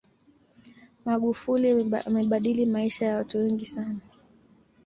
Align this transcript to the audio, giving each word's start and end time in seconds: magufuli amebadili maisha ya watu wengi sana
magufuli 1.05 1.69
amebadili 2.05 2.65
maisha 2.65 3.05
ya 3.05 3.15
watu 3.17 3.37
wengi 3.37 3.65
sana 3.65 3.99